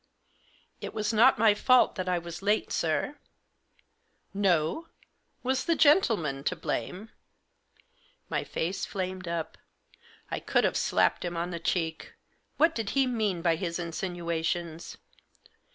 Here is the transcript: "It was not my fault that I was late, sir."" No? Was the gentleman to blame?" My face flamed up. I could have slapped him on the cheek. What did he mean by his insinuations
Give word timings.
"It 0.81 0.95
was 0.95 1.13
not 1.13 1.37
my 1.37 1.53
fault 1.53 1.93
that 1.93 2.09
I 2.09 2.17
was 2.17 2.41
late, 2.41 2.71
sir."" 2.71 3.19
No? 4.49 4.87
Was 5.43 5.65
the 5.65 5.75
gentleman 5.75 6.43
to 6.45 6.55
blame?" 6.55 7.11
My 8.27 8.43
face 8.43 8.83
flamed 8.83 9.27
up. 9.27 9.59
I 10.31 10.39
could 10.39 10.63
have 10.63 10.75
slapped 10.75 11.23
him 11.23 11.37
on 11.37 11.51
the 11.51 11.59
cheek. 11.59 12.15
What 12.57 12.73
did 12.73 12.89
he 12.97 13.05
mean 13.05 13.43
by 13.43 13.57
his 13.57 13.77
insinuations 13.77 14.97